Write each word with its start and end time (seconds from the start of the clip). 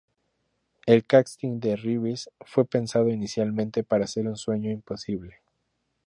El 0.87 1.05
casting 1.05 1.59
de 1.59 1.75
Reeves 1.75 2.31
fue 2.39 2.65
pensado 2.65 3.09
inicialmente 3.09 3.83
para 3.83 4.07
ser 4.07 4.25
un 4.27 4.35
sueño 4.35 4.71
imposible. 4.71 5.43